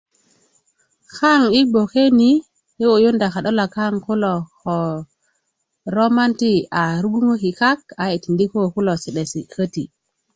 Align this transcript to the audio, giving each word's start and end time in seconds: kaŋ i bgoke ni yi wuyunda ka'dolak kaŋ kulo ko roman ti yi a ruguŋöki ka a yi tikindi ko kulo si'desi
kaŋ 1.15 1.41
i 1.59 1.61
bgoke 1.71 2.03
ni 2.19 2.29
yi 2.79 2.85
wuyunda 2.91 3.27
ka'dolak 3.33 3.69
kaŋ 3.75 3.93
kulo 4.05 4.33
ko 4.61 4.73
roman 5.95 6.31
ti 6.39 6.47
yi 6.55 6.61
a 6.81 6.83
ruguŋöki 7.01 7.51
ka 7.59 7.69
a 8.03 8.05
yi 8.11 8.17
tikindi 8.21 8.45
ko 8.53 8.59
kulo 8.73 8.93
si'desi 9.03 9.41